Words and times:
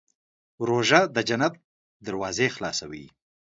روژه 0.67 0.99
د 1.15 1.17
جنت 1.29 1.53
دروازې 2.07 2.47
خلاصوي. 2.55 3.05